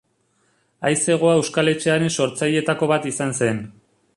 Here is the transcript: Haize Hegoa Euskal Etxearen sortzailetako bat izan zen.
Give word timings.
Haize 0.87 1.13
Hegoa 1.15 1.35
Euskal 1.41 1.71
Etxearen 1.73 2.13
sortzailetako 2.23 2.91
bat 2.93 3.07
izan 3.13 3.37
zen. 3.43 3.63